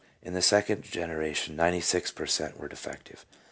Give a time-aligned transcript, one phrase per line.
[0.23, 3.23] In the second genera tion 96 per cent." were defective.